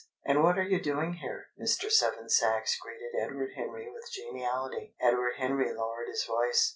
"And 0.25 0.41
what 0.41 0.57
are 0.57 0.63
you 0.63 0.81
doing 0.81 1.13
here?" 1.13 1.49
Mr. 1.61 1.91
Seven 1.91 2.27
Sachs 2.27 2.75
greeted 2.75 3.13
Edward 3.23 3.51
Henry 3.55 3.87
with 3.91 4.09
geniality. 4.11 4.95
Edward 4.99 5.33
Henry 5.37 5.71
lowered 5.75 6.07
his 6.07 6.25
voice. 6.25 6.69